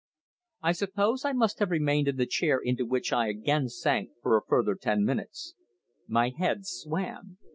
I 0.63 0.71
suppose 0.71 1.25
I 1.25 1.31
must 1.31 1.59
have 1.59 1.69
remained 1.69 2.07
in 2.07 2.15
the 2.17 2.25
chair 2.25 2.57
into 2.57 2.87
which 2.87 3.13
I 3.13 3.27
again 3.27 3.69
sank 3.69 4.09
for 4.23 4.35
a 4.35 4.41
further 4.43 4.73
ten 4.73 5.05
minutes. 5.05 5.53
My 6.07 6.31
head 6.35 6.65
swam. 6.65 7.37